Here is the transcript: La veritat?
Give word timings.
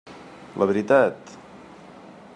La 0.61 0.67
veritat? 0.71 1.37